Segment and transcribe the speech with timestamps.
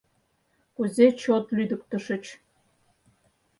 [0.75, 2.25] —Кузе чот лӱдыктышыч!»